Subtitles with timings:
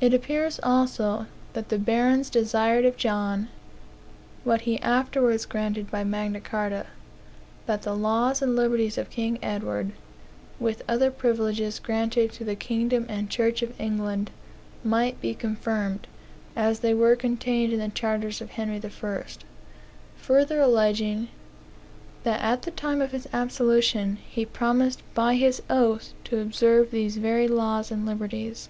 [0.00, 3.46] It appears, also, that the barons desired of John
[4.44, 6.84] (what he afterwards granted by Magna Carta)
[7.64, 9.92] "that the laws and liberties of King Edward,
[10.58, 14.32] with other privileges granted to the kingdom and church of England,
[14.84, 16.08] might be confirmed,
[16.56, 19.44] as they were contained in the charters of Henry the First;
[20.16, 21.28] further alleging,
[22.24, 27.16] that at the time of his absolution, he promised by his oath to observe these
[27.16, 28.68] very laws and liberties."